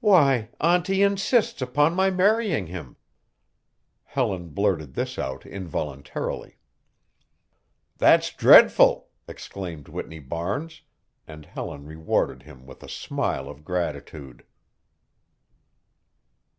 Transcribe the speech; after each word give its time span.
"Why, 0.00 0.48
Auntie 0.58 1.02
insists 1.02 1.60
upon 1.60 1.92
my 1.94 2.08
marrying 2.08 2.68
him." 2.68 2.96
Helen 4.04 4.48
blurted 4.54 4.94
this 4.94 5.18
out 5.18 5.44
involuntarily 5.44 6.56
"That's 7.98 8.32
dreadful!" 8.32 9.10
exclaimed 9.28 9.86
Whitney 9.86 10.18
Barnes, 10.20 10.80
and 11.28 11.44
Helen 11.44 11.84
rewarded 11.84 12.44
him 12.44 12.64
with 12.64 12.82
a 12.82 12.88
smile 12.88 13.50
of 13.50 13.62
gratitude. 13.62 14.46